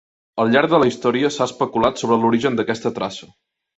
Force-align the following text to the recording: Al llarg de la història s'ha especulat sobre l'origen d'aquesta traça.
Al 0.43 0.47
llarg 0.53 0.71
de 0.71 0.79
la 0.83 0.87
història 0.91 1.31
s'ha 1.35 1.47
especulat 1.49 2.01
sobre 2.03 2.19
l'origen 2.25 2.59
d'aquesta 2.61 2.93
traça. 2.97 3.31